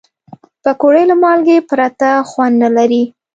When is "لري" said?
2.77-3.03